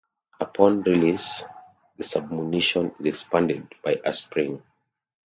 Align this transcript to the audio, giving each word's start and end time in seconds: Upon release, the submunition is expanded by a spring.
Upon 0.39 0.81
release, 0.81 1.43
the 1.95 2.03
submunition 2.03 2.99
is 3.01 3.05
expanded 3.05 3.75
by 3.83 4.01
a 4.03 4.11
spring. 4.13 4.63